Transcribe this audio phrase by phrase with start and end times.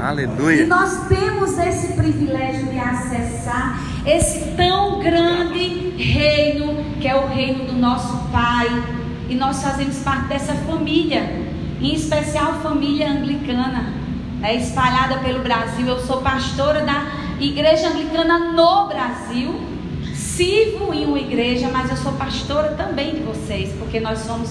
[0.00, 0.62] Aleluia.
[0.62, 7.64] E nós temos esse privilégio de acessar esse tão grande reino, que é o reino
[7.64, 8.68] do nosso Pai.
[9.28, 11.22] E nós fazemos parte dessa família,
[11.80, 13.92] em especial família anglicana,
[14.40, 15.86] né, espalhada pelo Brasil.
[15.86, 17.06] Eu sou pastora da
[17.40, 19.60] Igreja Anglicana no Brasil.
[20.14, 24.50] Sirvo em uma igreja, mas eu sou pastora também de vocês, porque nós somos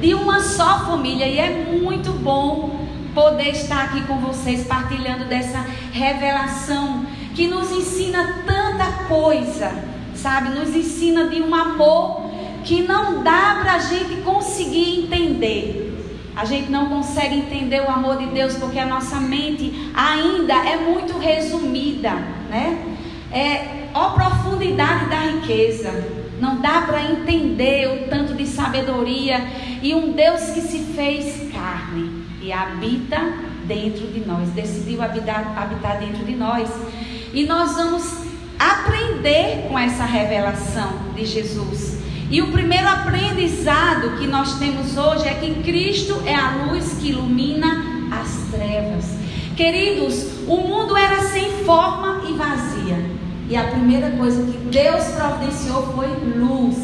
[0.00, 2.85] de uma só família e é muito bom
[3.16, 9.72] poder estar aqui com vocês partilhando dessa revelação que nos ensina tanta coisa,
[10.14, 10.50] sabe?
[10.50, 12.30] Nos ensina de um amor
[12.62, 15.94] que não dá para a gente conseguir entender.
[16.36, 20.76] A gente não consegue entender o amor de Deus porque a nossa mente ainda é
[20.76, 22.10] muito resumida,
[22.50, 22.84] né?
[23.32, 25.90] É a profundidade da riqueza.
[26.38, 29.42] Não dá para entender o tanto de sabedoria
[29.82, 32.15] e um Deus que se fez carne
[32.52, 33.18] habita
[33.64, 36.70] dentro de nós, decidiu habitar, habitar dentro de nós.
[37.32, 38.26] E nós vamos
[38.58, 41.96] aprender com essa revelação de Jesus.
[42.30, 47.10] E o primeiro aprendizado que nós temos hoje é que Cristo é a luz que
[47.10, 49.16] ilumina as trevas.
[49.56, 52.98] Queridos, o mundo era sem forma e vazia.
[53.48, 56.76] E a primeira coisa que Deus providenciou foi luz.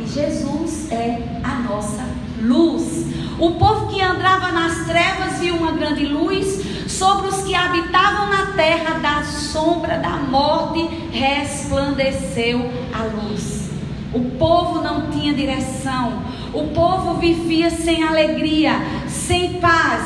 [0.00, 2.06] E Jesus é a nossa
[2.40, 3.06] luz.
[3.38, 8.46] O povo que andava nas trevas viu uma grande luz, sobre os que habitavam na
[8.56, 13.70] terra da sombra da morte resplandeceu a luz.
[14.12, 16.22] O povo não tinha direção,
[16.52, 18.72] o povo vivia sem alegria,
[19.06, 20.02] sem paz,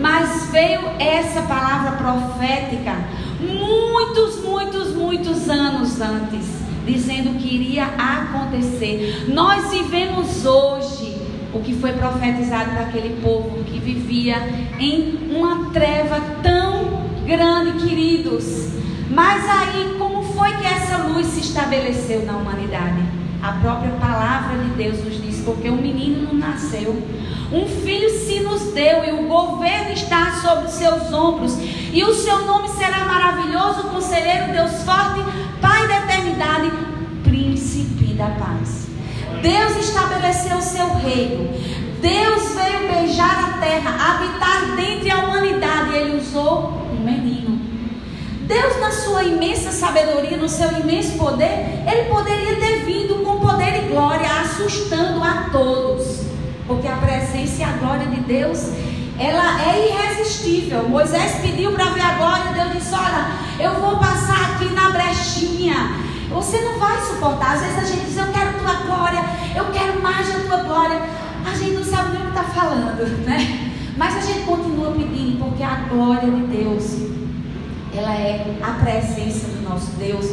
[0.00, 2.94] mas veio essa palavra profética
[3.40, 6.46] muitos, muitos, muitos anos antes,
[6.86, 9.26] dizendo que iria acontecer.
[9.28, 11.05] Nós vivemos hoje
[11.56, 14.36] o que foi profetizado para aquele povo que vivia
[14.78, 18.68] em uma treva tão grande, queridos.
[19.10, 23.02] Mas aí, como foi que essa luz se estabeleceu na humanidade?
[23.42, 27.02] A própria palavra de Deus nos diz: porque um menino não nasceu,
[27.52, 31.56] um filho se nos deu, e o governo está sobre os seus ombros,
[31.92, 35.20] e o seu nome será maravilhoso, conselheiro, Deus forte,
[35.60, 36.70] Pai da eternidade,
[37.24, 38.95] príncipe da paz.
[39.42, 41.48] Deus estabeleceu o seu reino.
[42.00, 45.94] Deus veio beijar a terra, habitar dentre a humanidade.
[45.94, 47.60] Ele usou um menino.
[48.42, 53.84] Deus, na sua imensa sabedoria, no seu imenso poder, ele poderia ter vindo com poder
[53.84, 56.20] e glória, assustando a todos.
[56.66, 58.70] Porque a presença e a glória de Deus,
[59.18, 60.88] ela é irresistível.
[60.88, 66.06] Moisés pediu para ver a glória, Deus disse: Olha, eu vou passar aqui na brechinha.
[66.28, 67.54] Você não vai suportar.
[67.54, 71.00] Às vezes a gente diz, eu quero tua glória, eu quero mais da tua glória.
[71.44, 73.72] A gente não sabe nem o que está falando, né?
[73.96, 76.96] Mas a gente continua pedindo, porque a glória de Deus,
[77.96, 80.26] ela é a presença do nosso Deus.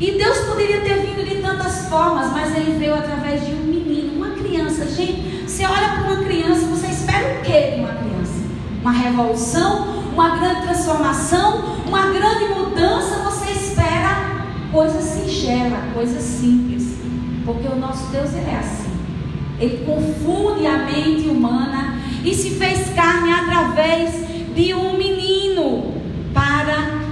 [0.00, 4.16] E Deus poderia ter vindo de tantas formas, mas ele veio através de um menino,
[4.16, 4.86] uma criança.
[4.86, 8.32] Gente, você olha para uma criança, você espera o que de uma criança?
[8.80, 17.01] Uma revolução, uma grande transformação, uma grande mudança, você espera coisa singela, coisa simples.
[17.44, 18.92] Porque o nosso Deus ele é assim.
[19.60, 24.14] Ele confunde a mente humana e se fez carne através
[24.54, 25.94] de um menino
[26.34, 27.02] para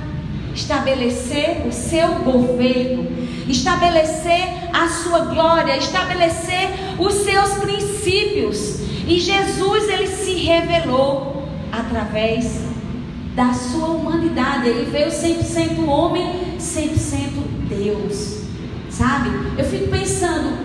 [0.55, 3.09] estabelecer o seu governo,
[3.49, 8.81] estabelecer a sua glória, estabelecer os seus princípios.
[9.07, 12.63] E Jesus ele se revelou através
[13.35, 14.69] da sua humanidade.
[14.69, 16.91] Ele veio 100% homem, 100%
[17.69, 18.40] Deus.
[19.01, 19.31] Sabe?
[19.57, 20.59] Eu fico pensando,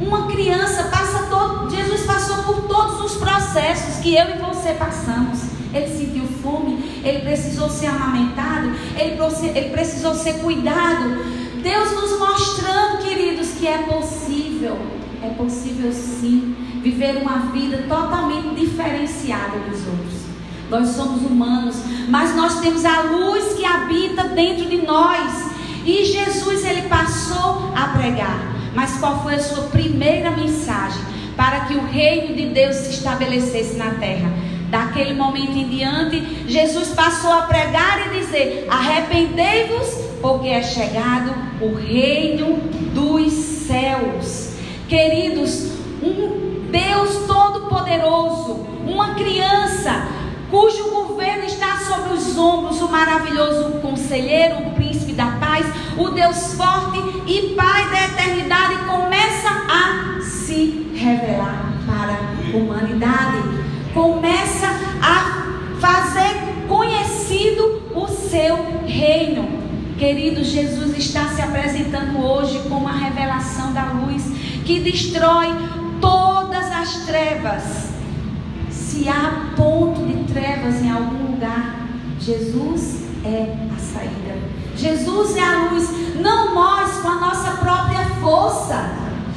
[0.00, 5.40] uma criança passa todo, Jesus passou por todos os processos que eu e você passamos.
[5.74, 9.18] Ele sentiu fome, ele precisou ser amamentado, ele,
[9.54, 11.22] ele precisou ser cuidado.
[11.62, 14.78] Deus nos mostrando, queridos, que é possível,
[15.22, 20.22] é possível sim, viver uma vida totalmente diferenciada dos outros.
[20.70, 21.76] Nós somos humanos,
[22.08, 25.51] mas nós temos a luz que habita dentro de nós.
[25.84, 28.52] E Jesus ele passou a pregar.
[28.74, 31.02] Mas qual foi a sua primeira mensagem
[31.36, 34.32] para que o reino de Deus se estabelecesse na terra?
[34.70, 39.88] Daquele momento em diante, Jesus passou a pregar e dizer: Arrependei-vos,
[40.22, 42.56] porque é chegado o reino
[42.94, 44.52] dos céus.
[44.88, 50.08] Queridos, um Deus todo-poderoso, uma criança
[50.50, 55.01] cujo governo está sobre os ombros, o maravilhoso conselheiro, o príncipe
[55.96, 63.38] o Deus forte e Pai da eternidade, começa a se revelar para a humanidade,
[63.92, 64.68] começa
[65.02, 67.82] a fazer conhecido
[70.02, 74.24] Querido, Jesus está se apresentando hoje como a revelação da luz
[74.64, 75.46] que destrói
[76.00, 77.92] todas as trevas.
[78.68, 81.86] Se há ponto de trevas em algum lugar,
[82.18, 84.61] Jesus é a saída.
[84.82, 88.90] Jesus é a luz, não nós com a nossa própria força.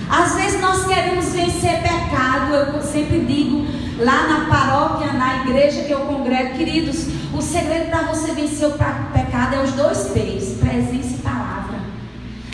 [0.10, 3.64] Às vezes nós queremos vencer pecado, eu sempre digo,
[4.00, 8.72] lá na paróquia, na igreja que eu congrego, queridos, o segredo para você vencer o
[8.72, 11.78] pecado é os dois P's: presença e palavra.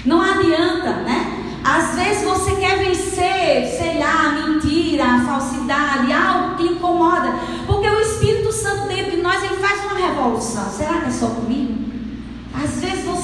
[0.05, 1.45] Não adianta, né?
[1.63, 7.35] Às vezes você quer vencer, sei lá, a mentira, a falsidade, algo que incomoda,
[7.65, 10.69] porque o Espírito Santo dentro de nós ele faz uma revolução.
[10.69, 11.80] Será que é só comigo?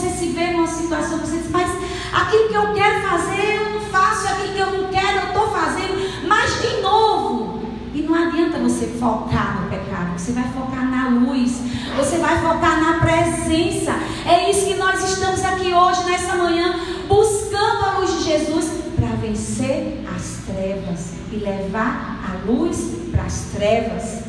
[0.08, 1.70] Você se vê numa situação, você diz, mas
[2.14, 5.52] aquilo que eu quero fazer eu não faço, aquilo que eu não quero eu estou
[5.52, 7.62] fazendo, mas de novo.
[7.94, 11.60] E não adianta você focar no pecado, você vai focar na luz,
[11.98, 13.96] você vai focar na presença.
[14.26, 16.80] É isso que nós estamos aqui hoje, nessa manhã,
[17.10, 23.42] buscando a luz de Jesus para vencer as trevas e levar a luz para as
[23.54, 24.24] trevas.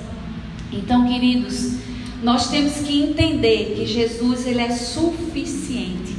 [0.73, 1.78] Então, queridos,
[2.23, 6.17] nós temos que entender que Jesus ele é suficiente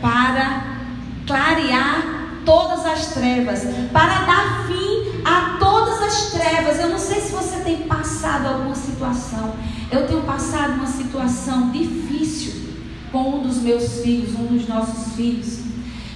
[0.00, 0.78] para
[1.26, 6.78] clarear todas as trevas, para dar fim a todas as trevas.
[6.78, 9.54] Eu não sei se você tem passado alguma situação.
[9.90, 12.68] Eu tenho passado uma situação difícil
[13.12, 15.60] com um dos meus filhos, um dos nossos filhos.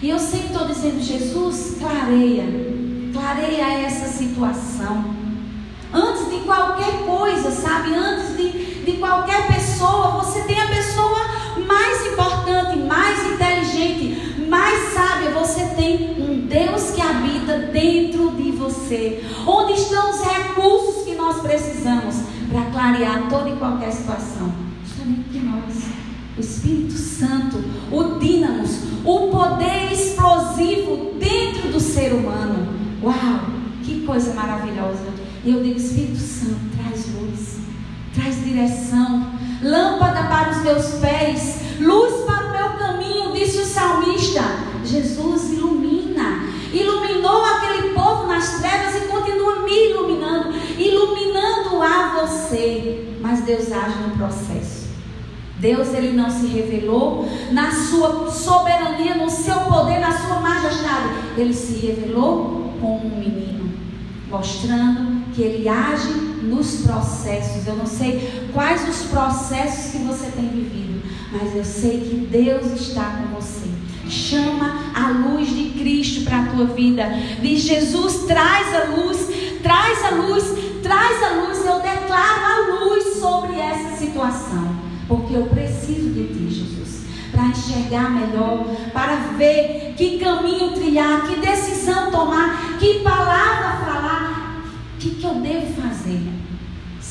[0.00, 2.44] E eu sempre estou dizendo, Jesus, clareia,
[3.12, 5.14] clareia essa situação.
[5.92, 7.94] Antes de qualquer coisa, sabe?
[7.94, 8.31] Antes
[8.84, 11.18] de, qualquer pessoa, você tem a pessoa
[11.66, 15.30] mais importante, mais inteligente, mais sábia.
[15.30, 19.22] Você tem um Deus que habita dentro de você.
[19.46, 22.16] Onde estão os recursos que nós precisamos
[22.50, 24.52] para clarear toda e qualquer situação?
[24.98, 25.92] Dentro de nós.
[26.36, 32.74] O Espírito Santo, o dínamos, o poder explosivo dentro do ser humano.
[33.02, 33.40] Uau,
[33.82, 35.12] que coisa maravilhosa.
[35.44, 36.71] E eu digo, Espírito Santo,
[38.22, 44.42] traz direção, lâmpada para os meus pés, luz para o meu caminho, disse o salmista.
[44.84, 53.16] Jesus ilumina, iluminou aquele povo nas trevas e continua me iluminando, iluminando a você.
[53.20, 54.82] Mas Deus age no processo.
[55.58, 61.08] Deus ele não se revelou na sua soberania, no seu poder, na sua majestade.
[61.36, 63.72] Ele se revelou como um menino,
[64.28, 67.66] mostrando que Ele age nos processos.
[67.66, 72.66] Eu não sei quais os processos que você tem vivido, mas eu sei que Deus
[72.80, 73.70] está com você.
[74.08, 77.08] Chama a luz de Cristo para a tua vida.
[77.40, 79.28] Diz Jesus, traz a luz,
[79.62, 80.44] traz a luz,
[80.82, 81.64] traz a luz.
[81.64, 84.76] Eu declaro a luz sobre essa situação,
[85.08, 86.82] porque eu preciso de ti, Jesus
[87.32, 94.62] para enxergar melhor, para ver que caminho trilhar, que decisão tomar, que palavra falar,
[95.02, 96.31] que, que eu devo fazer?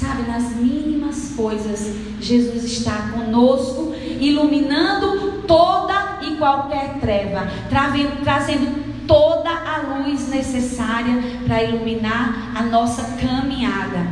[0.02, 10.00] Sabe, nas mínimas coisas, Jesus está conosco, iluminando toda e qualquer treva, trazendo toda a
[10.00, 14.08] luz necessária para iluminar a nossa caminhada.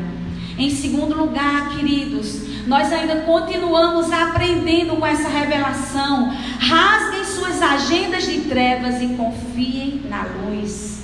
[0.60, 6.32] Em segundo lugar, queridos, nós ainda continuamos aprendendo com essa revelação.
[6.60, 11.00] Rasguem suas agendas de trevas e confiem na luz.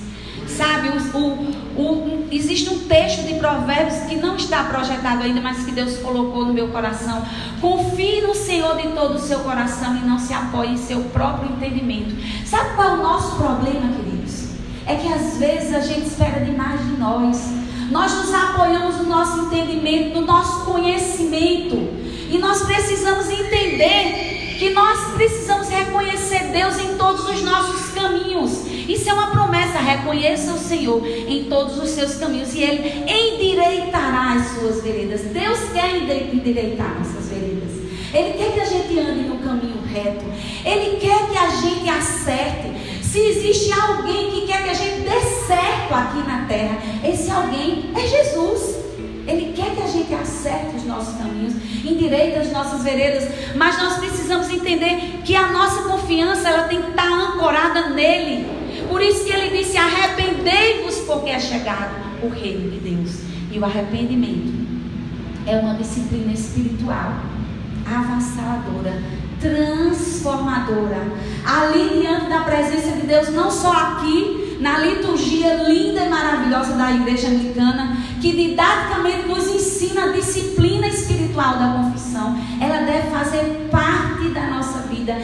[0.56, 5.64] Sabe, o, o, o, existe um texto de provérbios que não está projetado ainda, mas
[5.64, 7.22] que Deus colocou no meu coração.
[7.60, 11.50] Confie no Senhor de todo o seu coração e não se apoie em seu próprio
[11.50, 12.14] entendimento.
[12.46, 14.46] Sabe qual é o nosso problema, queridos?
[14.86, 17.50] É que às vezes a gente espera demais de nós.
[17.90, 21.76] Nós nos apoiamos no nosso entendimento, no nosso conhecimento.
[22.30, 28.66] E nós precisamos entender que nós precisamos reconhecer Deus em todos os nossos caminhos.
[28.88, 29.78] Isso é uma promessa.
[29.78, 35.22] Reconheça o Senhor em todos os seus caminhos e Ele endireitará as suas veredas.
[35.22, 37.70] Deus quer endireitar nossas veredas.
[38.14, 40.24] Ele quer que a gente ande no caminho reto.
[40.64, 42.76] Ele quer que a gente acerte.
[43.02, 47.90] Se existe alguém que quer que a gente dê certo aqui na terra, esse alguém
[47.94, 48.76] é Jesus.
[49.26, 49.65] Ele quer
[50.96, 56.68] nossos caminhos, endireite as nossas veredas, mas nós precisamos entender que a nossa confiança ela
[56.68, 58.46] tem que estar ancorada nele.
[58.88, 63.20] Por isso que ele disse: arrependei-vos, porque é chegado o reino de Deus.
[63.50, 64.52] E o arrependimento
[65.46, 67.12] é uma disciplina espiritual
[67.86, 69.00] avassaladora,
[69.40, 71.00] transformadora.
[71.44, 76.92] Ali diante da presença de Deus, não só aqui, na liturgia linda e maravilhosa da
[76.92, 82.38] igreja anglicana, que didaticamente nos ensina a disciplina espiritual da confissão.
[82.60, 85.14] Ela deve fazer parte da nossa vida.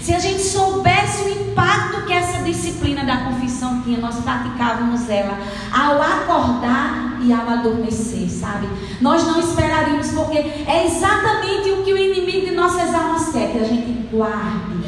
[0.00, 5.38] Se a gente soubesse o impacto que essa disciplina da confissão tinha, nós praticávamos ela
[5.72, 8.66] ao acordar e ao adormecer, sabe?
[9.00, 13.58] Nós não esperaríamos, porque é exatamente o que o inimigo de nossas almas quer, que
[13.58, 14.80] a gente guarde.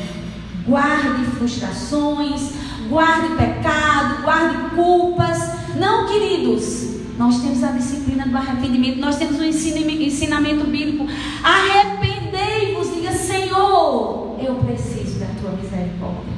[0.66, 2.52] Guarde frustrações,
[2.92, 5.38] guarde pecado, guarde culpas.
[5.76, 11.06] Não, queridos, nós temos a disciplina do arrependimento, nós temos o um ensinamento bíblico.
[11.42, 16.32] Arrependei-vos, diga Senhor, eu preciso da tua misericórdia.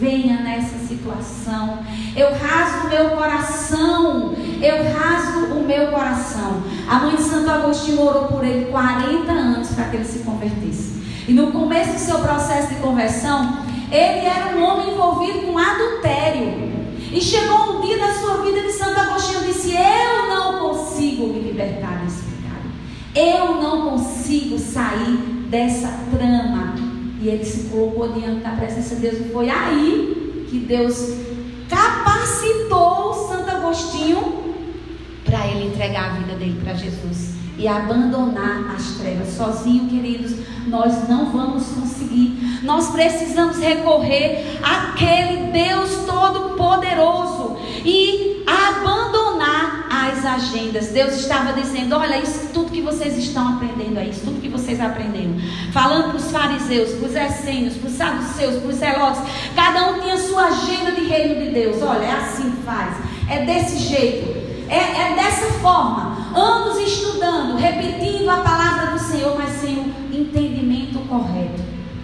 [0.00, 1.80] Venha nessa situação.
[2.16, 4.34] Eu rasgo o meu coração.
[4.62, 6.62] Eu rasgo o meu coração.
[6.88, 11.00] A mãe de Santo Agostinho orou por ele 40 anos para que ele se convertesse.
[11.28, 13.58] E no começo do seu processo de conversão,
[13.90, 16.70] ele era um homem envolvido com adultério.
[17.12, 21.40] E chegou um dia da sua vida de Santo Agostinho disse: Eu não consigo me
[21.40, 22.70] libertar desse pecado.
[23.14, 25.16] Eu não consigo sair
[25.48, 26.74] dessa trama.
[27.20, 29.26] E ele se colocou diante da presença de Deus.
[29.26, 31.16] E foi aí que Deus
[31.68, 34.54] capacitou Santo Agostinho
[35.24, 39.28] para ele entregar a vida dele para Jesus e abandonar as trevas.
[39.36, 40.34] Sozinho, queridos,
[40.66, 42.60] nós não vamos conseguir.
[42.62, 50.88] Nós precisamos recorrer àquele Deus Todo-Poderoso e abandonar as agendas.
[50.88, 54.80] Deus estava dizendo: Olha, isso tudo que vocês estão aprendendo aí, isso tudo que vocês
[54.80, 55.36] aprenderam.
[55.70, 59.22] Falando para os fariseus, para os essênios, para os saduceus, para os zelotes.
[59.54, 61.82] Cada um tinha sua agenda de reino de Deus.
[61.82, 62.96] Olha, é assim que faz.
[63.28, 64.40] É desse jeito.
[64.66, 70.98] É, é dessa forma anos estudando, repetindo a palavra do Senhor, mas sem o entendimento
[71.08, 71.62] correto.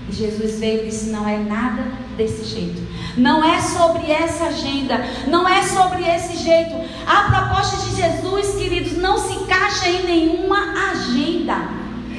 [0.09, 1.85] E Jesus veio e disse: não é nada
[2.17, 2.87] desse jeito.
[3.17, 6.75] Não é sobre essa agenda, não é sobre esse jeito.
[7.07, 10.59] A proposta de Jesus, queridos, não se encaixa em nenhuma
[10.91, 11.57] agenda.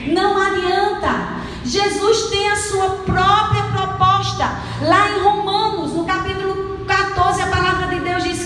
[0.08, 1.38] Não adianta.
[1.64, 4.50] Jesus tem a sua própria proposta.
[4.82, 6.67] Lá em Romanos, no capítulo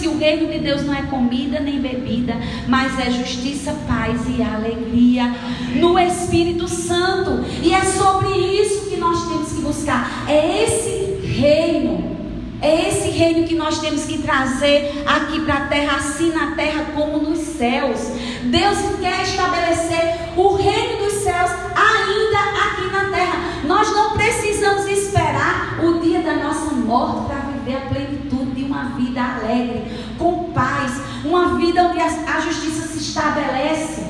[0.01, 2.35] que o reino de Deus não é comida nem bebida,
[2.67, 5.31] mas é justiça, paz e alegria
[5.75, 7.45] no Espírito Santo.
[7.61, 10.25] E é sobre isso que nós temos que buscar.
[10.27, 12.19] É esse reino.
[12.63, 16.87] É esse reino que nós temos que trazer aqui para a terra, assim na terra
[16.95, 17.99] como nos céus.
[18.43, 23.39] Deus quer estabelecer o reino dos céus ainda aqui na terra.
[23.65, 28.40] Nós não precisamos esperar o dia da nossa morte para viver a plenitude de
[28.81, 29.83] uma vida alegre,
[30.17, 34.01] com paz, uma vida onde a, justiça se estabelece.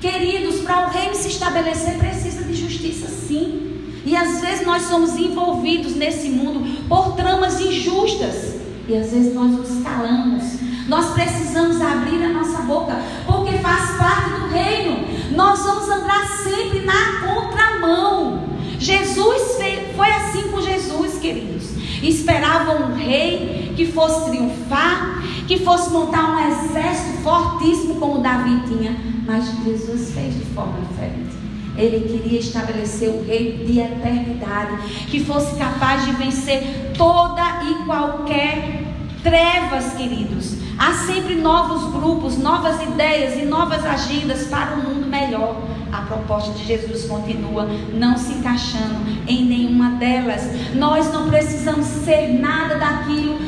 [0.00, 4.02] Queridos, para o reino se estabelecer precisa de justiça sim.
[4.04, 8.56] E às vezes nós somos envolvidos nesse mundo por tramas injustas.
[8.88, 10.44] E às vezes nós nos calamos.
[10.88, 15.04] Nós precisamos abrir a nossa boca, porque faz parte do reino.
[15.34, 18.46] Nós vamos andar sempre na contramão.
[18.78, 19.56] Jesus
[19.96, 21.70] foi assim com Jesus, queridos.
[22.02, 28.96] Esperavam um rei que fosse triunfar, que fosse montar um exército fortíssimo como Davi tinha,
[29.26, 31.36] mas Jesus fez de forma diferente.
[31.76, 38.82] Ele queria estabelecer um reino de eternidade, que fosse capaz de vencer toda e qualquer
[39.22, 40.56] trevas, queridos.
[40.78, 45.62] Há sempre novos grupos, novas ideias e novas agendas para um mundo melhor.
[45.92, 50.42] A proposta de Jesus continua não se encaixando em nenhuma delas.
[50.74, 53.38] Nós não precisamos ser nada daquilo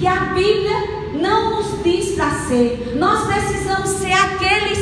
[0.00, 2.94] que a Bíblia não nos diz para ser.
[2.96, 4.78] Nós precisamos ser aqueles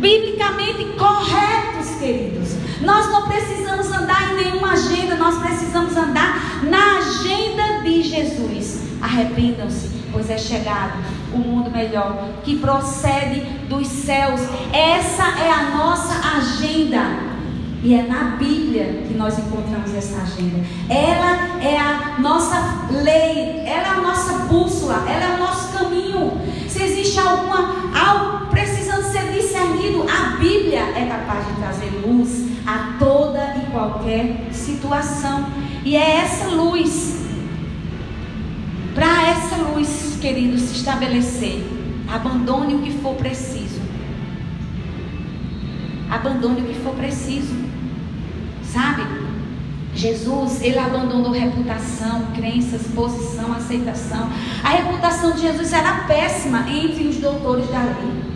[0.00, 2.56] biblicamente corretos, queridos.
[2.80, 8.82] Nós não precisamos andar em nenhuma agenda, nós precisamos andar na agenda de Jesus.
[9.02, 10.94] Arrependam-se, pois é chegado
[11.34, 14.40] o mundo melhor que procede dos céus.
[14.72, 17.27] Essa é a nossa agenda.
[17.82, 20.58] E é na Bíblia que nós encontramos essa agenda.
[20.88, 26.32] Ela é a nossa lei, ela é a nossa bússola, ela é o nosso caminho.
[26.68, 32.96] Se existe alguma algo precisando ser discernido, a Bíblia é capaz de trazer luz a
[32.98, 35.46] toda e qualquer situação.
[35.84, 37.26] E é essa luz,
[38.94, 41.64] para essa luz, querido, se estabelecer,
[42.08, 43.87] abandone o que for preciso.
[46.10, 47.54] Abandone o que for preciso.
[48.62, 49.02] Sabe?
[49.94, 54.30] Jesus, ele abandonou reputação, crenças, posição, aceitação.
[54.62, 58.28] A reputação de Jesus era péssima entre os doutores da lei.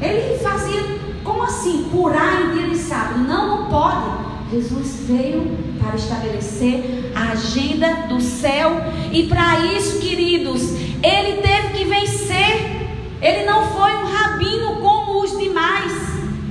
[0.00, 0.82] Ele fazia,
[1.22, 3.18] como assim, curar em dia de sábado?
[3.18, 4.26] Não, não pode.
[4.50, 8.70] Jesus veio para estabelecer a agenda do céu
[9.12, 10.70] e para isso, queridos,
[11.02, 12.86] ele teve que vencer.
[13.20, 15.92] Ele não foi um rabino como os demais.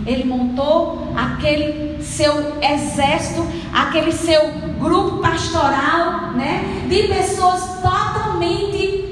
[0.06, 6.86] Ele montou aquele seu exército, aquele seu grupo pastoral, né?
[6.88, 9.06] De pessoas totalmente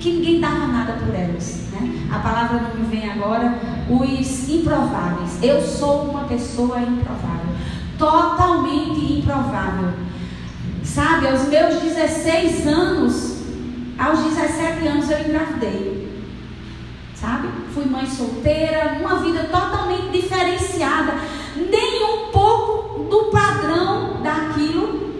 [0.00, 1.68] que ninguém dava nada por elas.
[1.72, 2.08] Né?
[2.10, 5.42] A palavra não me vem agora, os improváveis.
[5.42, 7.54] Eu sou uma pessoa improvável,
[7.98, 9.92] totalmente improvável.
[10.82, 13.42] Sabe, aos meus 16 anos,
[13.98, 16.10] aos 17 anos eu engravidei.
[17.14, 17.48] Sabe?
[17.74, 20.10] Fui mãe solteira, uma vida totalmente
[20.44, 21.14] diferenciada,
[21.56, 25.10] nem um pouco do padrão daquilo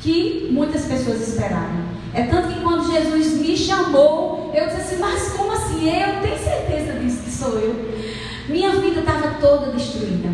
[0.00, 1.88] que muitas pessoas esperavam.
[2.14, 5.88] É tanto que quando Jesus me chamou, eu disse assim, mas como assim?
[5.88, 7.94] Eu tenho certeza disso que sou eu.
[8.48, 10.28] Minha vida estava toda destruída.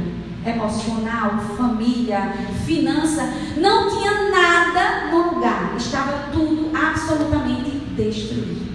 [0.47, 2.35] Emocional, família,
[2.67, 5.75] finança, não tinha nada no lugar.
[5.77, 8.74] Estava tudo absolutamente destruído.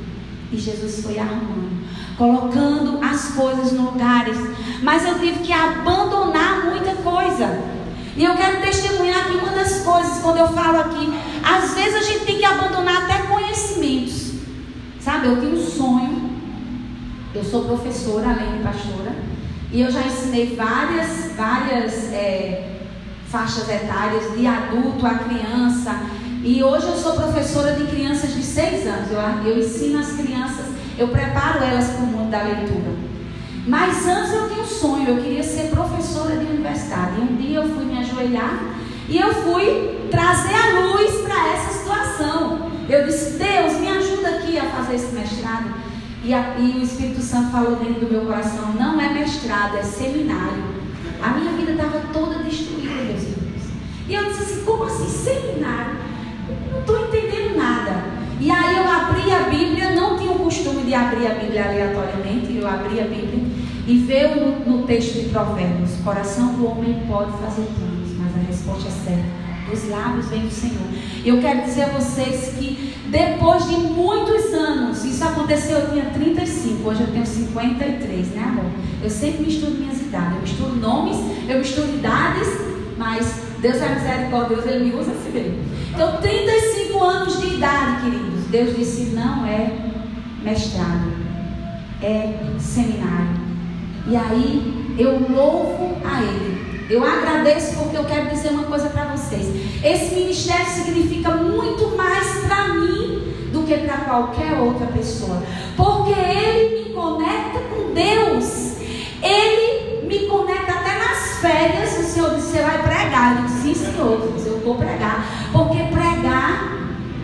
[0.51, 1.83] E Jesus foi arrumando,
[2.17, 4.37] colocando as coisas no lugares.
[4.81, 7.79] Mas eu tive que abandonar muita coisa.
[8.15, 11.13] E eu quero testemunhar que uma das coisas, quando eu falo aqui,
[11.43, 14.33] às vezes a gente tem que abandonar até conhecimentos.
[14.99, 16.29] Sabe, eu tenho um sonho.
[17.33, 19.15] Eu sou professora, além de pastora.
[19.71, 22.79] E eu já ensinei várias, várias é,
[23.27, 25.91] faixas etárias, de adulto a criança.
[26.41, 29.11] E hoje eu sou professora de crianças de 6 anos.
[29.11, 30.67] Eu, eu ensino as crianças,
[30.97, 32.95] eu preparo elas para o mundo da leitura.
[33.67, 37.19] Mas antes eu tinha um sonho, eu queria ser professora de universidade.
[37.19, 38.57] E um dia eu fui me ajoelhar
[39.09, 42.71] e eu fui trazer a luz para essa situação.
[42.87, 45.73] Eu disse, Deus, me ajuda aqui a fazer esse mestrado.
[46.23, 49.83] E, a, e o Espírito Santo falou dentro do meu coração, não é mestrado, é
[49.83, 50.63] seminário.
[51.21, 53.63] A minha vida estava toda destruída, meus irmãos.
[54.07, 56.08] E eu disse assim, como assim seminário?
[56.71, 58.03] Não estou entendendo nada.
[58.39, 62.55] E aí eu abri a Bíblia, não tinha o costume de abrir a Bíblia aleatoriamente,
[62.55, 63.43] eu abri a Bíblia
[63.85, 68.47] e veio no, no texto de Provérbios: coração do homem pode fazer planos, mas a
[68.47, 69.39] resposta é certa.
[69.69, 70.87] Dos lábios vem do Senhor.
[71.23, 76.87] Eu quero dizer a vocês que depois de muitos anos, isso aconteceu, eu tinha 35,
[76.87, 78.71] hoje eu tenho 53, né amor?
[79.03, 82.47] Eu sempre misturo minhas idades, eu misturo nomes, eu misturo idades,
[82.97, 85.57] mas Deus é misericordioso, Ele me usa assim mesmo.
[85.93, 88.45] Então, 35 anos de idade, queridos.
[88.45, 89.71] Deus disse: não é
[90.41, 91.11] mestrado,
[92.01, 93.39] é seminário.
[94.07, 96.69] E aí, eu louvo a Ele.
[96.89, 99.45] Eu agradeço porque eu quero dizer uma coisa para vocês.
[99.83, 105.43] Esse ministério significa muito mais para mim do que para qualquer outra pessoa.
[105.77, 108.77] Porque ele me conecta com Deus.
[109.21, 110.78] Ele me conecta
[111.39, 111.97] férias.
[111.97, 113.37] O Senhor disse: Você vai pregar.
[113.37, 114.33] Eu disse: Sim, Senhor.
[114.45, 115.25] Eu, vou pregar.
[115.51, 116.79] Porque pregar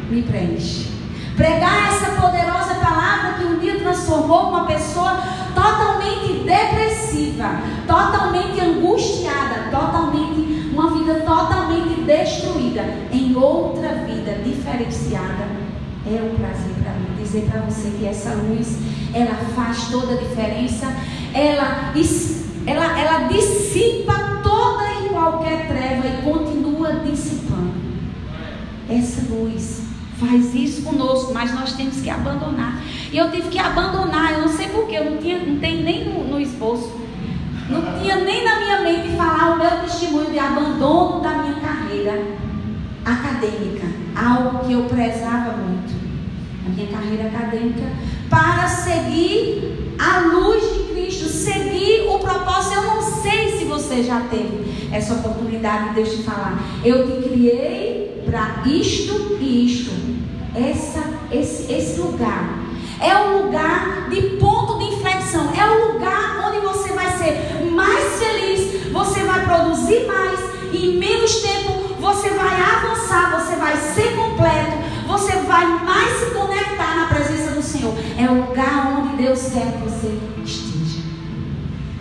[0.10, 0.92] me preenche.
[1.36, 5.22] Pregar essa poderosa palavra que um dia transformou uma pessoa
[5.54, 15.46] totalmente depressiva, totalmente angustiada, totalmente uma vida totalmente destruída em outra vida diferenciada.
[16.06, 18.78] É um prazer para mim dizer para você que essa luz,
[19.14, 20.88] ela faz toda a diferença,
[21.34, 21.92] ela,
[22.66, 27.74] ela, ela dissipa toda e qualquer treva e continua dissipando.
[28.90, 29.84] Essa luz
[30.20, 32.82] faz isso conosco, mas nós temos que abandonar.
[33.12, 36.06] E eu tive que abandonar, eu não sei porquê, eu não, tinha, não tem nem
[36.06, 37.02] no, no esboço.
[37.70, 42.24] Não tinha nem na minha mente falar o meu testemunho de abandono da minha carreira
[43.04, 45.94] acadêmica, algo que eu prezava muito,
[46.66, 47.92] a minha carreira acadêmica,
[48.30, 50.75] para seguir a luz
[51.30, 52.76] seguir o propósito.
[52.76, 56.60] Eu não sei se você já teve essa oportunidade de Deus te falar.
[56.84, 59.92] Eu te criei para isto e isto.
[60.56, 62.66] Essa, esse, esse lugar
[63.02, 65.52] é o lugar de ponto de inflexão.
[65.54, 70.40] É o lugar onde você vai ser mais feliz, você vai produzir mais
[70.72, 76.26] e em menos tempo você vai avançar, você vai ser completo, você vai mais se
[76.32, 77.94] conectar na presença do Senhor.
[78.18, 80.08] É o lugar onde Deus quer que você
[80.44, 80.65] esteja.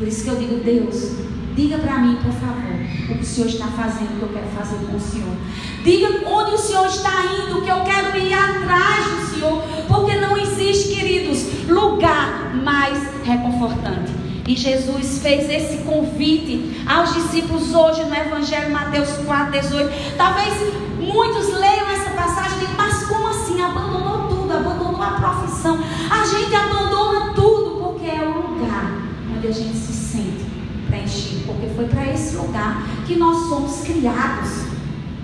[0.04, 1.12] Por isso que eu digo, Deus,
[1.56, 2.74] diga para mim, por favor,
[3.08, 5.34] o que o Senhor está fazendo, o que eu quero fazer com o Senhor.
[5.82, 10.36] Diga onde o Senhor está indo, que eu quero ir atrás do Senhor, porque não
[10.36, 14.12] existe, queridos, lugar mais reconfortante.
[14.46, 20.16] E Jesus fez esse convite aos discípulos hoje no Evangelho Mateus 4, 18.
[20.18, 20.52] Talvez
[20.98, 23.58] muitos leiam essa passagem e mas como assim?
[23.62, 25.78] Abandonou tudo, abandonou a profissão.
[26.10, 29.04] A gente abandona tudo porque é o lugar
[29.44, 30.44] onde a gente se sente
[30.88, 31.44] preenchido.
[31.46, 34.64] Porque foi para esse lugar que nós somos criados.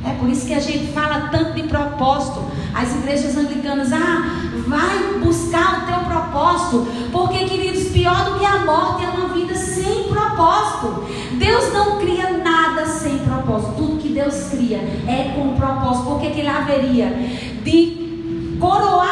[0.05, 2.45] É por isso que a gente fala tanto de propósito.
[2.75, 6.87] As igrejas anglicanas, ah, vai buscar o teu propósito.
[7.13, 11.05] Porque, queridos, pior do que a morte é uma vida sem propósito.
[11.33, 13.75] Deus não cria nada sem propósito.
[13.77, 16.07] Tudo que Deus cria é com propósito.
[16.11, 17.09] Porque que ele haveria
[17.63, 19.11] de coroar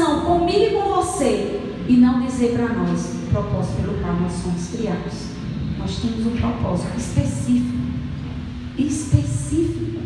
[0.00, 4.68] coração, comigo e com você, e não dizer para nós propósito pelo qual nós somos
[4.68, 5.30] criados.
[5.78, 7.78] Nós temos um propósito específico.
[8.78, 10.00] Específico.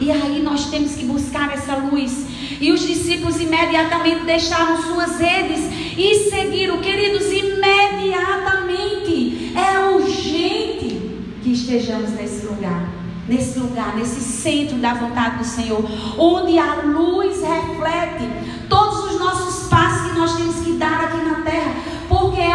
[0.00, 2.26] E aí nós temos que buscar essa luz.
[2.60, 5.60] E os discípulos imediatamente deixaram suas redes
[5.96, 9.52] e seguiram, queridos, imediatamente.
[9.56, 11.00] É urgente
[11.42, 12.96] que estejamos nesse lugar
[13.28, 15.84] nesse lugar, nesse centro da vontade do Senhor,
[16.16, 18.24] onde a luz reflete
[18.68, 21.74] todos os nossos passos que nós temos que dar aqui na terra,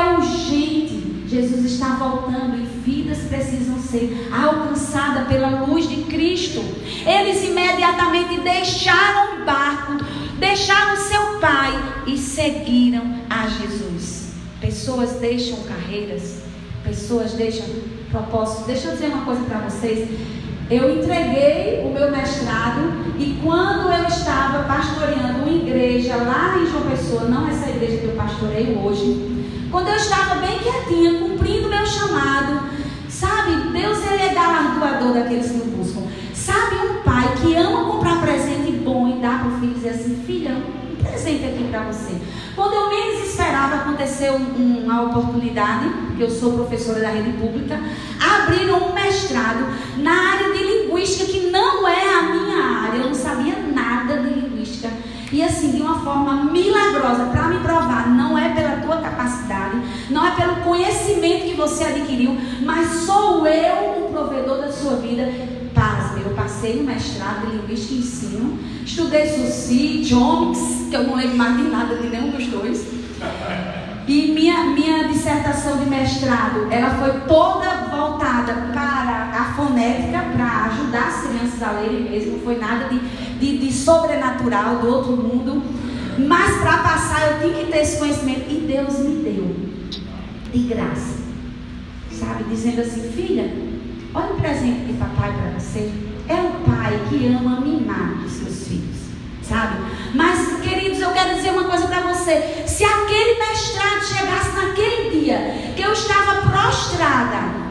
[0.01, 1.27] é urgente.
[1.27, 6.59] Jesus está voltando e vidas precisam ser alcançadas pela luz de Cristo.
[7.05, 10.03] Eles imediatamente deixaram o barco,
[10.39, 11.71] deixaram seu pai
[12.07, 14.31] e seguiram a Jesus.
[14.59, 16.41] Pessoas deixam carreiras,
[16.83, 17.65] pessoas deixam
[18.09, 18.65] propósitos.
[18.65, 20.09] Deixa eu dizer uma coisa para vocês.
[20.71, 22.79] Eu entreguei o meu mestrado
[23.19, 28.05] e quando eu estava pastoreando uma igreja lá em João Pessoa, não essa igreja que
[28.05, 32.69] eu pastoreio hoje, quando eu estava bem quietinha, cumprindo meu chamado,
[33.09, 36.03] sabe, Deus ele é galardoador daqueles que o buscam.
[36.33, 39.89] Sabe um pai que ama comprar presente bom e dar para o filho e dizer
[39.89, 42.15] assim, filha, um presente aqui para você.
[42.55, 47.79] Quando eu menos esperava, aconteceu uma oportunidade, eu sou professora da rede pública,
[48.19, 49.65] abriram um mestrado
[49.97, 54.29] na área de linguística, que não é a minha área, eu não sabia nada de
[54.29, 54.89] linguística.
[55.31, 59.79] E assim, de uma forma milagrosa, para me provar, não é pela tua capacidade,
[60.09, 65.60] não é pelo conhecimento que você adquiriu, mas sou eu o provedor da sua vida.
[66.23, 71.37] Eu passei no mestrado de linguística e ensino, estudei Suci, Jones, que eu não lembro
[71.37, 72.85] mais de nada de nenhum dos dois.
[74.07, 81.07] E minha, minha dissertação de mestrado, ela foi toda voltada para a fonética, para ajudar
[81.07, 82.99] as crianças a lerem mesmo, não foi nada de,
[83.39, 85.63] de, de sobrenatural, do outro mundo.
[86.17, 89.55] Mas para passar eu tinha que ter esse conhecimento e Deus me deu,
[90.51, 91.19] de graça,
[92.11, 92.43] sabe?
[92.49, 93.51] Dizendo assim, filha,
[94.13, 96.10] olha o presente de papai para você.
[96.31, 99.01] É o pai que ama mimar os seus filhos
[99.51, 99.75] sabe?
[100.15, 102.63] Mas, queridos, eu quero dizer uma coisa para você.
[102.65, 107.61] Se aquele mestrado chegasse naquele dia que eu estava prostrada,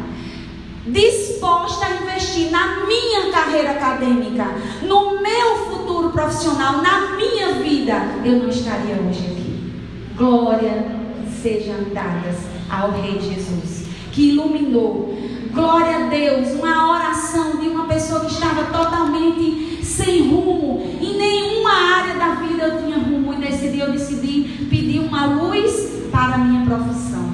[0.86, 4.44] disposta a investir na minha carreira acadêmica,
[4.82, 7.94] no meu futuro profissional, na minha vida,
[8.24, 9.72] eu não estaria hoje aqui.
[10.16, 10.84] Glória
[11.42, 12.36] sejam dadas
[12.70, 15.18] ao Rei Jesus, que iluminou.
[15.52, 21.72] Glória a Deus, uma oração de uma pessoa que estava totalmente sem rumo, em nenhuma
[21.72, 26.38] área da vida eu tinha rumo, e dia eu decidi pedir uma luz para a
[26.38, 27.30] minha profissão.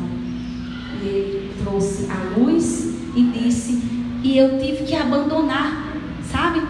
[1.03, 3.83] E ele trouxe a luz e disse,
[4.23, 5.93] e eu tive que abandonar,
[6.31, 6.63] sabe?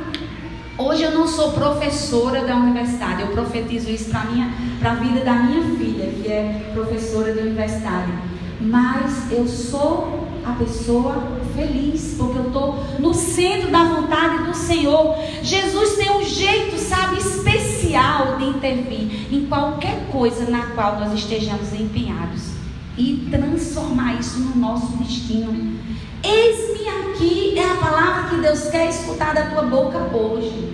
[0.76, 5.62] Hoje eu não sou professora da universidade, eu profetizo isso para a vida da minha
[5.76, 8.12] filha, que é professora de universidade.
[8.60, 15.16] Mas eu sou a pessoa feliz, porque eu estou no centro da vontade do Senhor.
[15.42, 21.72] Jesus tem um jeito, sabe, especial de intervir em qualquer coisa na qual nós estejamos
[21.72, 22.50] empenhados
[22.96, 25.76] e transformar isso no nosso destino.
[26.22, 30.72] Eis-me aqui é a palavra que Deus quer escutar da tua boca hoje.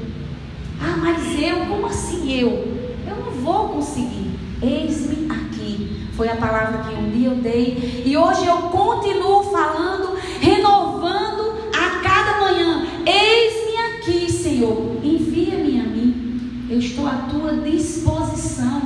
[0.80, 2.50] Ah, mas eu, como assim eu?
[3.06, 4.30] Eu não vou conseguir.
[4.62, 5.51] Eis-me aqui.
[6.22, 8.04] Foi a palavra que um dia eu dei.
[8.06, 12.86] E hoje eu continuo falando, renovando a cada manhã.
[13.04, 15.00] Eis-me aqui, Senhor.
[15.02, 16.68] Envia-me a mim.
[16.70, 18.80] Eu estou à tua disposição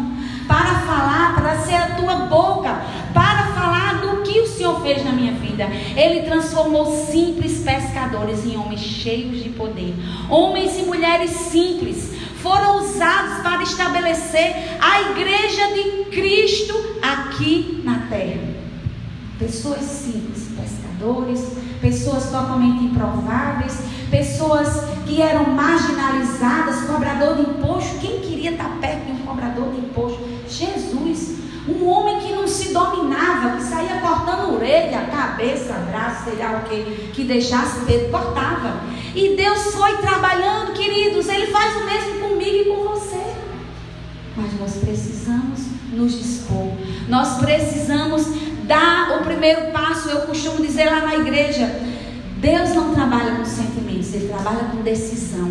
[0.48, 2.74] para falar, para ser a tua boca,
[3.12, 5.68] para falar do que o Senhor fez na minha vida.
[5.94, 9.94] Ele transformou simples pescadores em homens cheios de poder,
[10.30, 12.15] homens e mulheres simples
[12.46, 18.54] foram usados para estabelecer a igreja de Cristo aqui na terra.
[19.36, 23.80] Pessoas simples, pescadores, pessoas totalmente improváveis,
[24.12, 24.68] pessoas
[25.04, 27.98] que eram marginalizadas, cobrador de imposto.
[27.98, 30.20] Quem queria estar perto de um cobrador de imposto?
[30.48, 33.85] Jesus, um homem que não se dominava, que saía
[34.26, 38.80] cortando orelha, cabeça, braço, sei lá o que, que deixasse Pedro, cortava.
[39.14, 43.22] E Deus foi trabalhando, queridos, Ele faz o mesmo comigo e com você.
[44.36, 45.60] Mas nós precisamos
[45.92, 46.72] nos dispor,
[47.08, 48.26] nós precisamos
[48.64, 50.10] dar o primeiro passo.
[50.10, 51.80] Eu costumo dizer lá na igreja:
[52.38, 55.48] Deus não trabalha com sentimentos, Ele trabalha com decisão,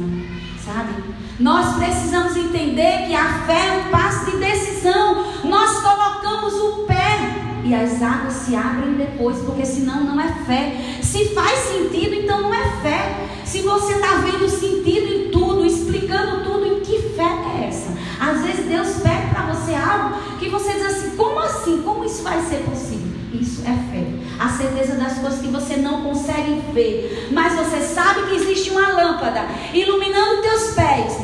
[0.63, 1.15] sabe?
[1.39, 5.25] Nós precisamos entender que a fé é um passo de decisão.
[5.43, 10.99] Nós colocamos o pé e as águas se abrem depois, porque senão não é fé.
[11.01, 13.27] Se faz sentido, então não é fé.
[13.43, 17.91] Se você está vendo sentido em tudo, explicando tudo, em que fé é essa?
[18.19, 21.81] Às vezes Deus pede para você algo que você diz assim: como assim?
[21.81, 23.15] Como isso vai ser possível?
[23.33, 24.05] Isso é fé.
[24.39, 28.89] A certeza das coisas que você não consegue ver, mas você sabe que existe uma
[28.89, 31.17] lâmpada iluminando teus pés.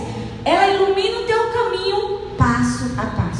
[0.44, 3.31] Ela ilumina o teu caminho passo a passo.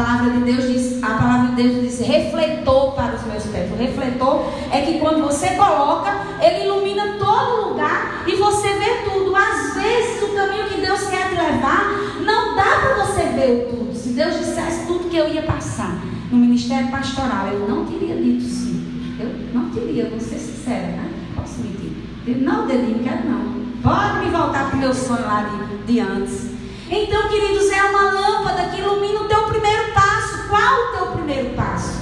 [0.00, 3.70] Palavra de Deus diz, a palavra de Deus diz, refletor para os meus pés.
[3.70, 9.36] O refletor é que quando você coloca, ele ilumina todo lugar e você vê tudo.
[9.36, 11.84] Às vezes o caminho que Deus quer te levar,
[12.24, 13.94] não dá para você ver tudo.
[13.94, 15.94] Se Deus dissesse tudo que eu ia passar
[16.30, 19.18] no ministério pastoral, eu não teria dito sim.
[19.20, 21.10] Eu não teria, vou ser sincera, né?
[21.36, 22.42] Posso mentir.
[22.42, 23.60] Não, dedinho, quero não.
[23.82, 26.49] Pode me voltar para o meu sonho lá de, de antes.
[26.92, 30.48] Então, queridos, é uma lâmpada que ilumina o teu primeiro passo.
[30.48, 32.00] Qual o teu primeiro passo?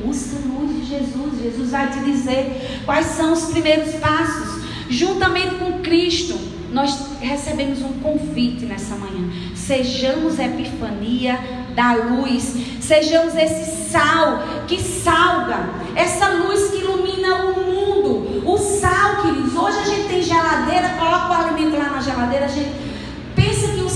[0.00, 1.42] Busca a luz de Jesus.
[1.42, 4.62] Jesus vai te dizer quais são os primeiros passos.
[4.88, 6.38] Juntamente com Cristo,
[6.70, 9.28] nós recebemos um convite nessa manhã.
[9.56, 11.40] Sejamos a epifania
[11.74, 12.54] da luz.
[12.80, 15.68] Sejamos esse sal que salga.
[15.96, 18.48] Essa luz que ilumina o mundo.
[18.48, 19.56] O sal, queridos.
[19.56, 22.88] Hoje a gente tem geladeira, coloca o alimento lá na geladeira, a gente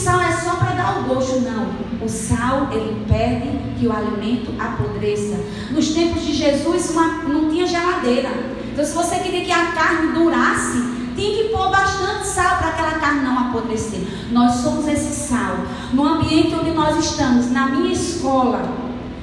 [0.03, 1.92] sal é só para dar o gosto, não.
[2.05, 5.39] O sal, ele impede que o alimento apodreça.
[5.71, 8.31] Nos tempos de Jesus, uma, não tinha geladeira.
[8.73, 10.83] Então, se você queria que a carne durasse,
[11.15, 14.01] tinha que pôr bastante sal para aquela carne não apodrecer.
[14.31, 15.59] Nós somos esse sal.
[15.93, 18.63] No ambiente onde nós estamos, na minha escola,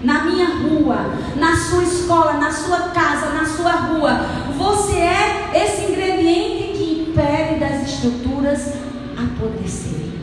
[0.01, 4.25] na minha rua, na sua escola, na sua casa, na sua rua,
[4.57, 8.73] você é esse ingrediente que impede das estruturas
[9.17, 10.13] apodrecerem.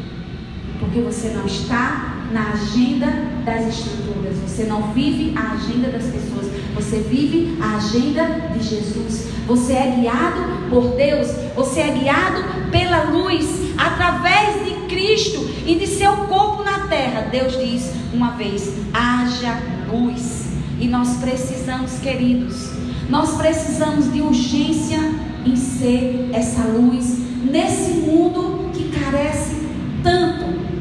[0.78, 3.06] Porque você não está na agenda
[3.44, 4.36] das estruturas.
[4.46, 6.46] Você não vive a agenda das pessoas.
[6.74, 9.28] Você vive a agenda de Jesus.
[9.46, 11.28] Você é guiado por Deus.
[11.54, 17.28] Você é guiado pela luz através de Cristo e de seu corpo na terra.
[17.30, 19.58] Deus diz uma vez: haja
[19.90, 20.46] luz.
[20.78, 22.70] E nós precisamos, queridos,
[23.08, 24.98] nós precisamos de urgência
[25.44, 27.18] em ser essa luz
[27.50, 29.54] nesse mundo que carece
[30.02, 30.75] tanto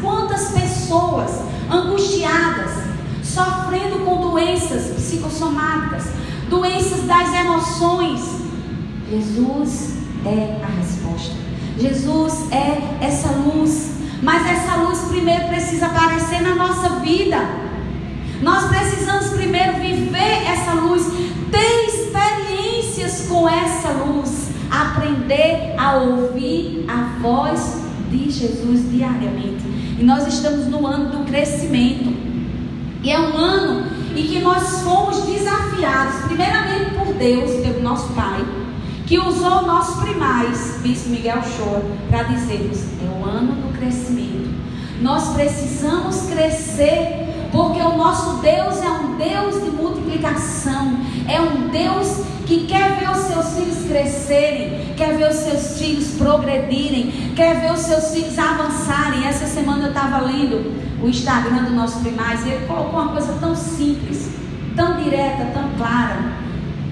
[0.00, 1.30] Quantas pessoas
[1.70, 2.70] angustiadas,
[3.22, 6.04] sofrendo com doenças psicossomáticas,
[6.48, 8.20] doenças das emoções.
[9.10, 9.94] Jesus
[10.24, 11.34] é a resposta.
[11.78, 13.92] Jesus é essa luz.
[14.22, 17.38] Mas essa luz primeiro precisa aparecer na nossa vida.
[18.40, 21.06] Nós precisamos primeiro viver essa luz,
[21.50, 29.64] ter experiências com essa luz, aprender a ouvir a voz de Jesus diariamente.
[29.98, 32.12] E nós estamos no ano do crescimento.
[33.02, 38.44] E é um ano em que nós fomos desafiados, primeiramente por Deus, pelo nosso Pai,
[39.06, 44.48] que usou nossos primais, Bispo Miguel Shoa, para dizermos: é o ano do crescimento.
[45.00, 52.24] Nós precisamos crescer porque o nosso Deus é um Deus de multiplicação, é um Deus
[52.46, 57.72] que quer ver os seus filhos crescerem, quer ver os seus filhos progredirem, quer ver
[57.72, 59.26] os seus filhos avançarem.
[59.26, 63.34] Essa semana eu estava lendo o Instagram do nosso primaz e ele colocou uma coisa
[63.34, 64.30] tão simples,
[64.74, 66.32] tão direta, tão clara,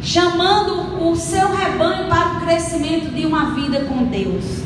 [0.02, 4.62] chamando o seu rebanho para o crescimento de uma vida com Deus.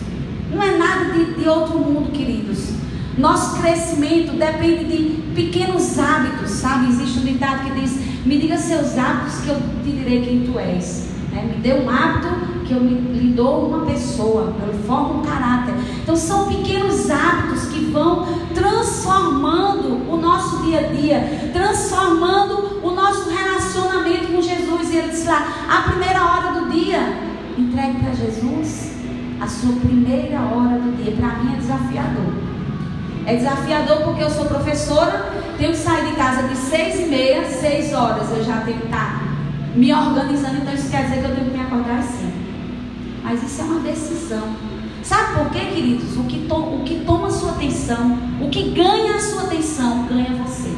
[0.53, 2.80] Não é nada de, de outro mundo, queridos.
[3.20, 6.88] Nosso crescimento depende de pequenos hábitos, sabe?
[6.88, 10.59] Existe um ditado que diz: Me diga seus hábitos que eu te direi quem tu
[10.59, 11.11] és.
[11.30, 11.42] Né?
[11.42, 12.28] Me dê um hábito
[12.64, 15.74] que eu lhe dou uma pessoa, eu formo um caráter.
[16.02, 23.28] Então são pequenos hábitos que vão transformando o nosso dia a dia, transformando o nosso
[23.28, 24.90] relacionamento com Jesus.
[24.90, 27.18] E ele diz lá: a primeira hora do dia,
[27.59, 28.92] entregue para Jesus
[29.38, 31.14] a sua primeira hora do dia.
[31.16, 32.50] Para mim é desafiador.
[33.26, 37.48] É desafiador porque eu sou professora, tenho que sair de casa de seis e meia,
[37.48, 38.30] seis horas.
[38.30, 39.22] Eu já tenho que estar
[39.74, 42.33] me organizando, então isso quer dizer que eu tenho que me acordar assim.
[43.22, 44.48] Mas isso é uma decisão.
[45.02, 46.16] Sabe por quê, queridos?
[46.16, 50.35] O que, to o que toma sua atenção, o que ganha a sua atenção, ganha
[50.42, 50.70] você.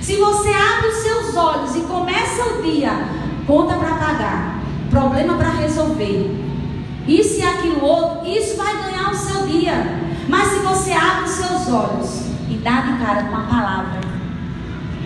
[0.00, 2.90] Se você abre os seus olhos e começa o dia,
[3.46, 6.36] conta para pagar, problema para resolver,
[7.06, 10.09] isso e aquilo outro, isso vai ganhar o seu dia.
[10.30, 14.00] Mas se você abre os seus olhos e dá de cara com a palavra,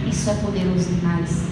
[0.06, 1.44] isso é poderoso demais.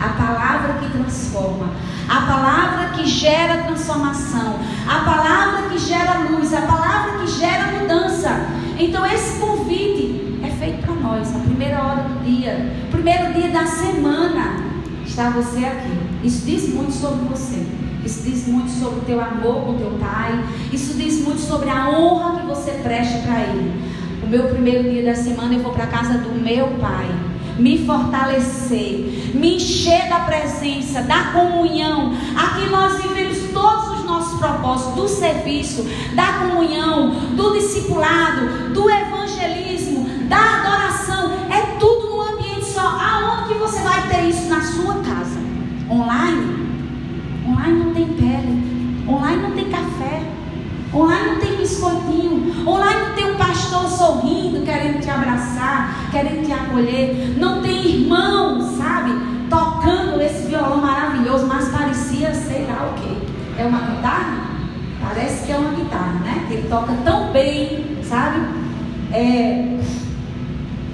[0.00, 1.70] A palavra que transforma,
[2.08, 8.30] a palavra que gera transformação, a palavra que gera luz, a palavra que gera mudança.
[8.76, 13.64] Então esse convite é feito para nós, na primeira hora do dia, primeiro dia da
[13.64, 14.56] semana,
[15.06, 16.00] está você aqui.
[16.24, 17.64] Isso diz muito sobre você.
[18.10, 20.44] Isso diz muito sobre o teu amor com teu pai.
[20.72, 23.80] Isso diz muito sobre a honra que você presta para ele.
[24.20, 27.06] O meu primeiro dia da semana eu vou para casa do meu pai,
[27.56, 32.12] me fortalecer, me encher da presença, da comunhão.
[32.36, 40.26] Aqui nós vivemos todos os nossos propósitos do serviço, da comunhão, do discipulado, do evangelismo,
[40.28, 41.30] da adoração.
[41.48, 42.80] É tudo num ambiente só.
[42.80, 45.38] Aonde que você vai ter isso na sua casa?
[45.88, 46.59] Online
[51.80, 52.68] biscoitinho.
[52.68, 57.34] Online não tem um pastor sorrindo, querendo te abraçar, querendo te acolher.
[57.38, 59.12] Não tem irmão, sabe?
[59.48, 63.60] Tocando esse violão maravilhoso, mas parecia sei lá o que.
[63.60, 64.50] É uma guitarra?
[65.02, 66.46] Parece que é uma guitarra, né?
[66.50, 68.40] Ele toca tão bem, sabe?
[69.12, 69.78] É,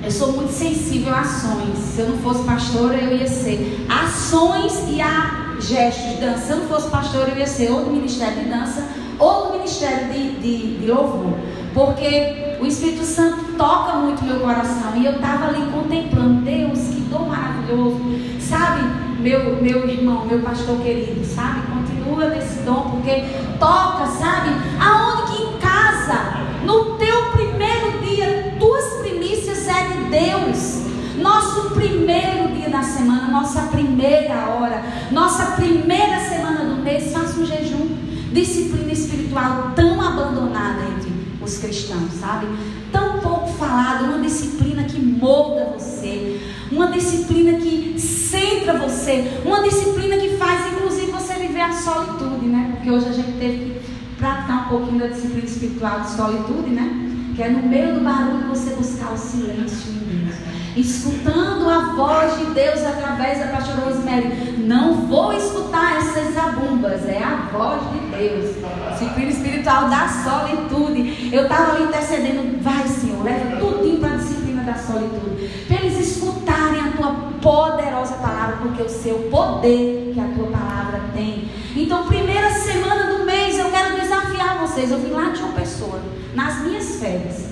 [0.03, 1.79] eu sou muito sensível a ações.
[1.79, 6.38] Se eu não fosse pastora, eu ia ser ações e a gestos de dança.
[6.38, 9.52] Se eu não fosse pastora, eu ia ser ou do Ministério de Dança ou do
[9.55, 11.38] Ministério de, de, de Louvor.
[11.74, 14.96] Porque o Espírito Santo toca muito meu coração.
[14.96, 18.00] E eu estava ali contemplando, Deus, que dom maravilhoso.
[18.40, 18.83] Sabe,
[19.20, 21.62] meu, meu irmão, meu pastor querido, sabe?
[21.66, 23.24] Continua nesse dom, porque
[23.59, 24.50] toca, sabe?
[24.81, 30.87] Aonde que em casa, no teu primeiro dia, tuas primícias é de Deus.
[31.20, 37.44] Nosso primeiro dia da semana, nossa primeira hora, nossa primeira semana do mês, faça um
[37.44, 38.06] jejum.
[38.37, 42.46] Disciplina espiritual tão abandonada entre os cristãos, sabe?
[42.92, 46.38] Tão pouco falada, uma disciplina que molda você,
[46.70, 52.72] uma disciplina que centra você, uma disciplina que faz, inclusive, você viver a solitude, né?
[52.75, 53.81] Porque hoje a gente teve que
[54.18, 57.33] praticar um pouquinho da disciplina espiritual de solitude, né?
[57.35, 60.37] Que é no meio do barulho você buscar o silêncio em Deus
[60.77, 64.27] escutando a voz de Deus através da pastora Rosemary.
[64.66, 68.57] Não vou escutar essas zabumbas, é a voz de Deus.
[68.90, 71.31] Disciplina espiritual da solitude.
[71.33, 75.48] Eu estava ali intercedendo, vai Senhor, leva tudinho para a disciplina da solitude.
[75.68, 81.00] Para eles escutarem a tua poderosa palavra, porque o seu poder que a tua palavra
[81.14, 81.48] tem.
[81.76, 84.90] Então, primeira semana do mês, eu quero desafiar vocês.
[84.90, 86.00] Eu vim lá de uma pessoa,
[86.35, 87.50] nas minhas férias,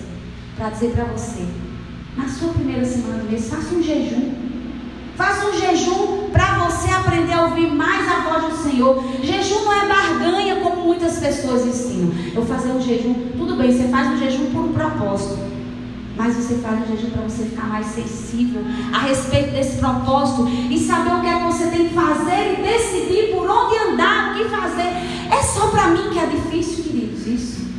[0.57, 1.46] para dizer para você
[2.16, 4.43] na sua primeira semana do mês, faça um jejum.
[5.16, 9.05] Faça um jejum para você aprender a ouvir mais a voz do Senhor.
[9.22, 12.12] Jejum não é barganha como muitas pessoas ensinam.
[12.35, 15.38] Eu fazer um jejum, tudo bem, você faz um jejum por um propósito.
[16.16, 20.79] Mas você faz um jejum para você ficar mais sensível a respeito desse propósito e
[20.79, 24.38] saber o que é que você tem que fazer e decidir por onde andar, o
[24.38, 24.88] que fazer.
[25.31, 27.73] É só para mim que é difícil, queridos, isso.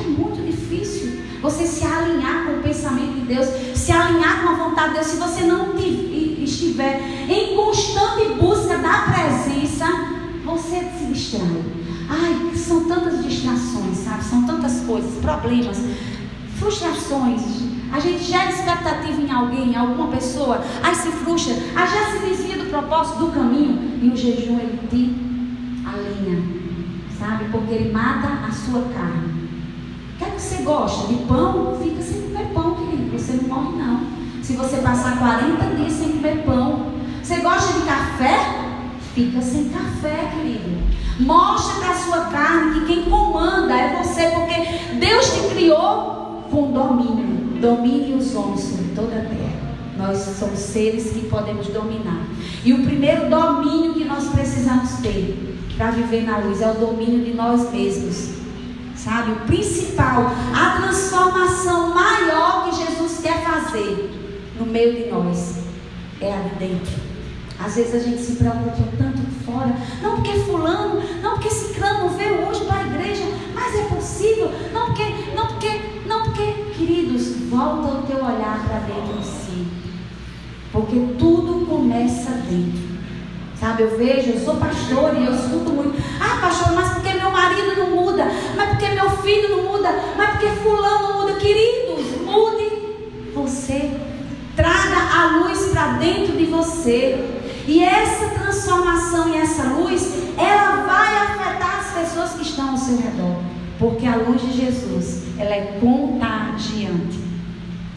[0.00, 4.68] É muito difícil você se alinhar com o pensamento de Deus, se alinhar com a
[4.68, 5.06] vontade de Deus.
[5.06, 9.86] Se você não estiver em constante busca da presença,
[10.44, 11.62] você se distrai.
[12.08, 14.24] Ai, são tantas distrações, sabe?
[14.24, 15.78] São tantas coisas, problemas,
[16.58, 17.42] frustrações.
[17.92, 22.26] A gente gera expectativa em alguém, em alguma pessoa, aí se frustra, aí já se
[22.26, 26.42] desvia do propósito, do caminho, e o jejum ele te alinha,
[27.18, 27.46] sabe?
[27.50, 29.37] Porque ele mata a sua carne.
[30.18, 31.06] O que é que você gosta?
[31.06, 31.78] De pão?
[31.80, 33.16] Fica sem comer pão, querido.
[33.16, 34.00] Você não morre, não.
[34.42, 36.86] Se você passar 40 dias sem comer pão.
[37.22, 38.90] Você gosta de café?
[39.14, 40.76] Fica sem café, querido.
[41.20, 46.72] Mostre para a sua carne que quem comanda é você, porque Deus te criou com
[46.72, 47.60] domínio.
[47.60, 49.68] Domine os homens sobre toda a terra.
[49.96, 52.26] Nós somos seres que podemos dominar.
[52.64, 57.24] E o primeiro domínio que nós precisamos ter para viver na luz é o domínio
[57.24, 58.38] de nós mesmos
[59.08, 59.32] sabe?
[59.32, 64.10] O principal, a transformação maior que Jesus quer fazer
[64.58, 65.60] no meio de nós
[66.20, 67.08] é a de dentro.
[67.58, 71.48] Às vezes a gente se preocupa tanto fora, não porque fulano, não porque
[71.80, 76.52] não veio hoje para a igreja, mas é possível, não porque, não porque, não porque,
[76.76, 79.66] queridos, volta o teu olhar para dentro de si.
[80.70, 82.88] Porque tudo começa dentro.
[83.58, 86.00] Sabe, eu vejo, eu sou pastor e eu escuto muito.
[86.20, 87.17] Ah, pastor, mas porque
[87.78, 88.26] não muda?
[88.56, 89.90] Mas porque meu filho não muda?
[90.16, 91.38] Mas porque fulano não muda?
[91.38, 92.68] Queridos, mude
[93.34, 93.90] você.
[94.56, 97.24] Traga a luz para dentro de você.
[97.66, 102.96] E essa transformação e essa luz, ela vai afetar as pessoas que estão ao seu
[102.96, 103.42] redor.
[103.78, 107.18] Porque a luz de Jesus, ela é contagiante.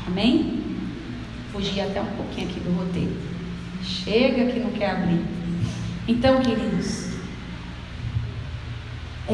[0.06, 0.62] Amém?
[1.52, 3.16] Fugi até um pouquinho aqui do roteiro.
[3.82, 5.26] Chega que não quer abrir.
[6.08, 7.11] Então, queridos,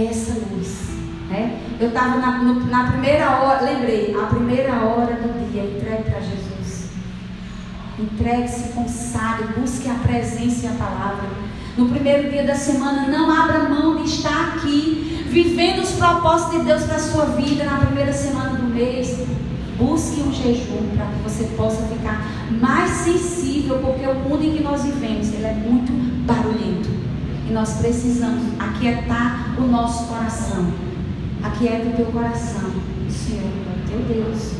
[0.05, 0.97] essa luz.
[1.29, 1.59] Né?
[1.79, 6.89] Eu estava na, na, primeira hora, lembrei, a primeira hora do dia, entregue para Jesus.
[7.99, 11.29] Entregue-se, consagre, busque a presença e a palavra.
[11.75, 16.65] No primeiro dia da semana, não abra mão de estar aqui, vivendo os propósitos de
[16.65, 19.25] Deus para a sua vida na primeira semana do mês.
[19.77, 22.25] busque um jejum para que você possa ficar
[22.59, 25.91] mais sensível, porque o mundo em que nós vivemos ele é muito
[26.25, 27.06] barulhento.
[27.47, 30.67] E nós precisamos aquietar o nosso coração.
[31.41, 32.71] Aquieta o teu coração,
[33.09, 34.51] Senhor, é teu Deus.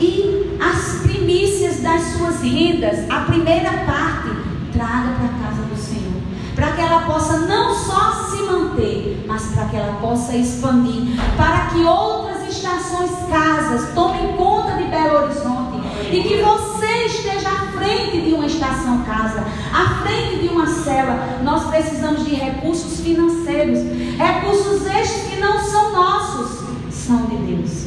[0.00, 4.30] E as primícias das suas rendas, a primeira parte,
[4.72, 6.20] traga para a casa do Senhor.
[6.56, 11.16] Para que ela possa não só se manter, mas para que ela possa expandir.
[11.36, 15.80] Para que outras estações casas tomem conta de Belo Horizonte.
[16.10, 18.19] E que você esteja à frente
[18.60, 19.42] estação casa,
[19.72, 21.40] à frente de uma cela.
[21.42, 23.78] Nós precisamos de recursos financeiros.
[24.18, 27.86] Recursos estes que não são nossos, são de Deus.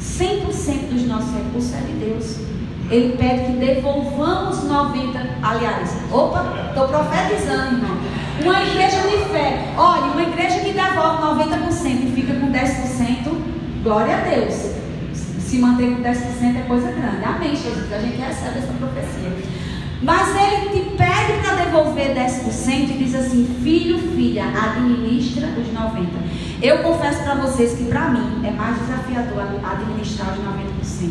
[0.00, 2.36] 100% dos nossos recursos é de Deus.
[2.90, 7.96] Ele pede que devolvamos 90, aliás, opa, estou profetizando, irmão.
[8.42, 14.16] Uma igreja de fé, olha, uma igreja que devolve 90% e fica com 10%, glória
[14.16, 14.74] a Deus.
[15.14, 17.24] Se manter com 10% é coisa grande.
[17.24, 17.92] Amém, Jesus.
[17.92, 19.63] A gente recebe essa profecia.
[20.04, 26.06] Mas ele te pede para devolver 10% e diz assim: filho, filha, administra os 90%.
[26.62, 31.10] Eu confesso para vocês que para mim é mais desafiador administrar os 90%.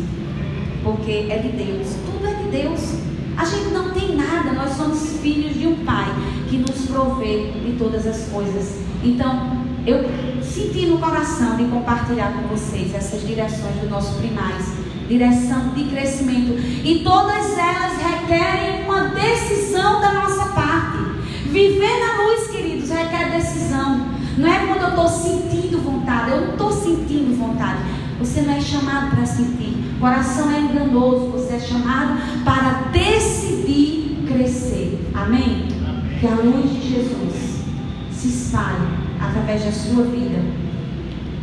[0.84, 1.88] Porque é de Deus.
[2.06, 2.94] Tudo é de Deus.
[3.36, 6.06] A gente não tem nada, nós somos filhos de um Pai
[6.48, 8.78] que nos provê de todas as coisas.
[9.02, 10.04] Então, eu
[10.40, 16.58] senti no coração de compartilhar com vocês essas direções do nosso primais, direção de crescimento.
[16.84, 20.98] E todas elas requerem uma decisão da nossa parte.
[21.46, 24.08] Viver na luz, queridos, requer decisão.
[24.36, 27.78] Não é quando eu estou sentindo vontade, eu não estou sentindo vontade.
[28.18, 29.76] Você não é chamado para sentir.
[29.96, 31.26] O coração é enganoso.
[31.32, 35.10] Você é chamado para decidir crescer.
[35.14, 35.68] Amém?
[35.86, 36.18] Amém.
[36.18, 37.64] Que a luz de Jesus
[38.10, 38.88] se espalhe
[39.20, 40.42] através da sua vida.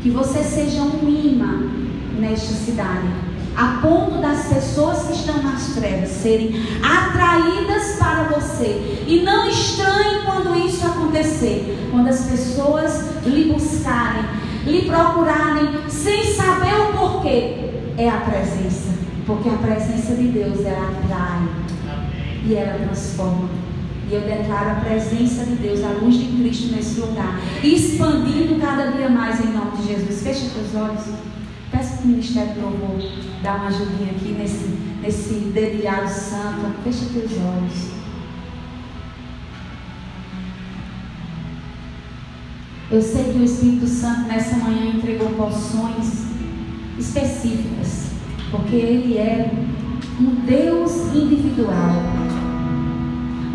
[0.01, 1.69] Que você seja um imã
[2.19, 3.30] nesta cidade.
[3.55, 9.03] A ponto das pessoas que estão nas trevas serem atraídas para você.
[9.07, 11.89] E não estranhe quando isso acontecer.
[11.91, 14.23] Quando as pessoas lhe buscarem,
[14.65, 17.69] lhe procurarem, sem saber o porquê.
[17.97, 18.91] É a presença.
[19.25, 21.47] Porque a presença de Deus, ela atrai.
[22.45, 23.49] E ela transforma.
[24.09, 28.91] E eu declaro a presença de Deus, a luz de Cristo nesse lugar, expandindo cada
[28.91, 30.21] dia mais em nome de Jesus.
[30.21, 31.01] Fecha teus olhos.
[32.01, 32.99] Que o Ministério do Louvor
[33.43, 34.65] dá uma ajudinha aqui nesse,
[35.03, 36.73] nesse dedilhado santo.
[36.83, 37.91] Fecha teus olhos.
[42.89, 46.25] Eu sei que o Espírito Santo nessa manhã entregou poções
[46.97, 48.07] específicas,
[48.49, 49.51] porque Ele é
[50.19, 51.95] um Deus individual.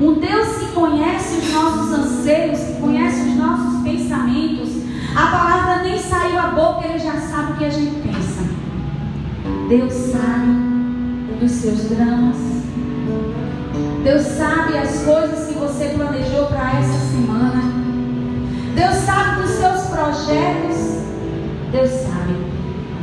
[0.00, 4.70] Um Deus que conhece os nossos anseios, que conhece os nossos pensamentos.
[5.16, 8.25] A palavra nem saiu a boca, ele já sabe o que a gente pensa.
[9.68, 10.46] Deus sabe
[11.40, 12.36] dos seus dramas.
[14.04, 17.62] Deus sabe as coisas que você planejou para essa semana.
[18.76, 20.76] Deus sabe dos seus projetos.
[21.72, 22.36] Deus sabe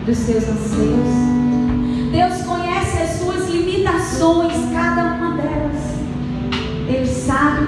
[0.05, 1.33] dos seus anseios.
[2.13, 5.81] Deus conhece as suas limitações, cada uma delas.
[6.87, 7.67] Ele sabe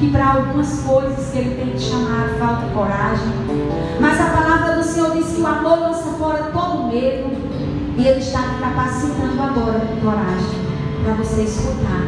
[0.00, 3.28] que para algumas coisas que Ele tem te chamado falta coragem.
[4.00, 7.45] Mas a palavra do Senhor diz que o amor lança fora todo medo.
[7.98, 10.66] E Ele está te capacitando agora com coragem
[11.02, 12.02] para você escutar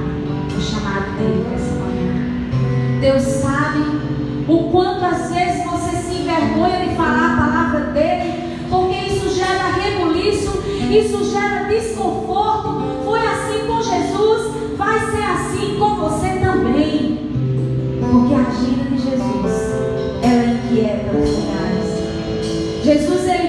[0.54, 3.00] o chamado dele nessa manhã.
[3.00, 4.08] Deus sabe
[4.48, 9.68] o quanto às vezes você se envergonha de falar a palavra dele, porque isso gera
[9.80, 12.82] rebuliço, isso gera desconforto.
[13.04, 17.30] Foi assim com Jesus, vai ser assim com você também.
[18.00, 19.74] Porque a agenda de Jesus,
[20.22, 21.88] ela inquieta os lugares.
[22.84, 23.47] Jesus, ele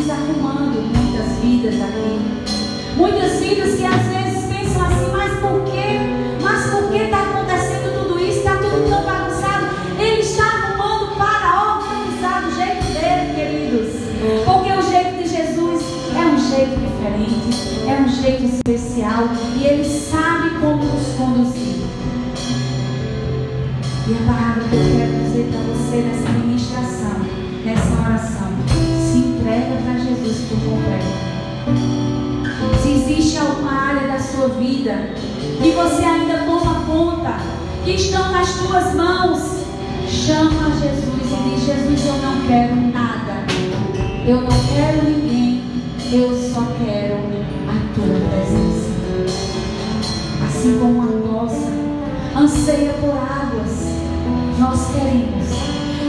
[0.00, 2.96] desarrumando muitas vidas aqui.
[2.96, 6.00] Muitas vidas que às vezes pensam assim, mas por quê?
[6.42, 8.38] Mas por que está acontecendo tudo isso?
[8.38, 9.66] Está tudo tão bagunçado.
[9.98, 14.00] Ele está arrumando para organizar do jeito dele, queridos.
[14.44, 15.82] Porque o jeito de Jesus
[16.16, 21.80] é um jeito diferente, é um jeito especial e Ele sabe como nos conduzir.
[24.08, 27.16] E a palavra que eu quero dizer para você nessa ministração,
[27.64, 28.19] nessa oração,
[29.50, 31.06] entrega para Jesus por completo.
[32.82, 35.10] Se existe alguma área da sua vida
[35.60, 37.36] que você ainda toma conta,
[37.84, 39.64] que estão nas tuas mãos,
[40.08, 43.44] chama Jesus e diz: Jesus, eu não quero nada,
[44.26, 45.64] eu não quero ninguém,
[46.12, 47.16] eu só quero
[47.68, 48.90] a tua presença.
[50.46, 51.70] Assim como a nossa
[52.36, 53.96] anseia por águas,
[54.58, 55.46] nós queremos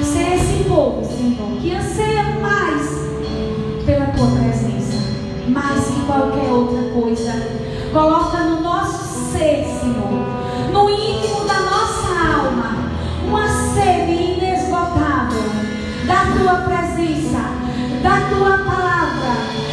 [0.05, 3.00] ser esse povo Senhor, que anseia mais
[5.51, 7.33] mais que qualquer outra coisa.
[7.91, 12.75] Coloca no nosso ser, Senhor, no íntimo da nossa alma,
[13.27, 15.43] uma sede inesgotável
[16.07, 17.39] da tua presença,
[18.01, 19.70] da tua palavra.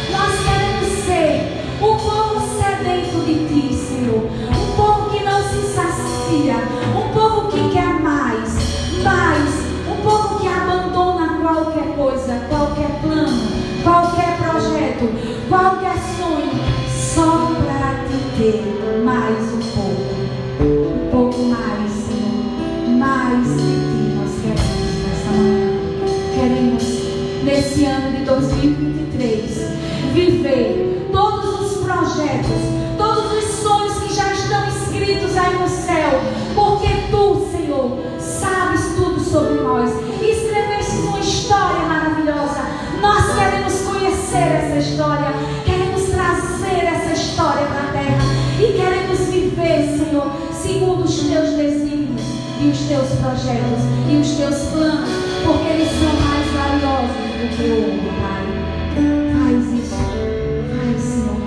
[23.29, 23.35] Ti
[24.17, 25.69] nós queremos nessa manhã.
[26.33, 26.83] Queremos,
[27.43, 32.57] nesse ano de 2023, viver todos os projetos,
[32.97, 36.19] todos os sonhos que já estão escritos aí no céu,
[36.55, 39.91] porque tu, Senhor, sabes tudo sobre nós.
[40.19, 42.65] Escreveste uma história maravilhosa.
[42.99, 45.31] Nós queremos conhecer essa história,
[45.65, 48.23] queremos trazer essa história para a terra
[48.59, 51.88] e queremos viver, Senhor, segundo os teus desígnios
[52.61, 55.09] e os teus projetos e os teus planos,
[55.45, 58.43] porque eles são mais valiosos do que o ouro, Pai.
[59.33, 61.39] Faz isso, faz, Senhor.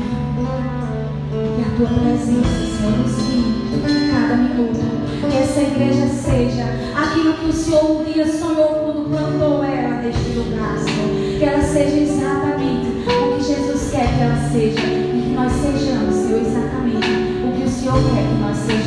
[1.54, 4.82] Que a tua presença, Senhor, nos guie cada minuto.
[5.30, 6.64] Que essa igreja seja
[6.96, 11.38] aquilo que o Senhor um dia sonhou quando plantou ela neste lugar, Senhor.
[11.38, 14.80] Que ela seja exatamente o que Jesus quer que ela seja.
[14.80, 17.12] E que nós sejamos, Senhor, exatamente
[17.44, 18.81] o que o Senhor quer que nós sejamos.